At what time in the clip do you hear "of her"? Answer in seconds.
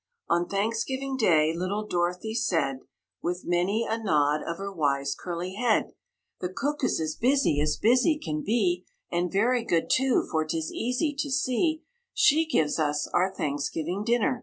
4.43-4.73